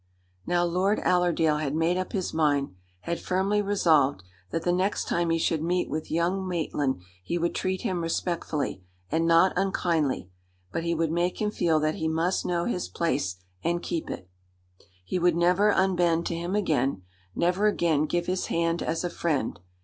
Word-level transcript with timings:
Now 0.47 0.63
Lord 0.65 0.99
Allerdale 1.05 1.57
had 1.59 1.75
made 1.75 1.95
up 1.95 2.11
his 2.11 2.33
mind 2.33 2.73
had 3.01 3.19
firmly 3.19 3.61
resolved 3.61 4.23
that 4.49 4.63
the 4.63 4.71
next 4.73 5.07
time 5.07 5.29
he 5.29 5.37
should 5.37 5.61
meet 5.61 5.91
with 5.91 6.09
young 6.09 6.47
Maitland 6.47 7.03
he 7.23 7.37
would 7.37 7.53
treat 7.53 7.81
him 7.83 8.01
respectfully, 8.01 8.81
and 9.11 9.27
not 9.27 9.53
unkindly; 9.55 10.31
but 10.71 10.83
he 10.83 10.95
would 10.95 11.11
make 11.11 11.39
him 11.39 11.51
feel 11.51 11.79
that 11.81 11.97
he 12.01 12.07
must 12.07 12.47
know 12.47 12.65
his 12.65 12.87
place 12.87 13.35
and 13.63 13.83
keep 13.83 14.09
it. 14.09 14.27
He 15.05 15.19
would 15.19 15.35
never 15.35 15.69
unbend 15.71 16.25
to 16.25 16.35
him 16.35 16.55
again 16.55 17.03
never 17.35 17.67
again 17.67 18.07
give 18.07 18.25
his 18.25 18.47
hand 18.47 18.81
as 18.81 19.03
a 19.03 19.09
friend. 19.11 19.59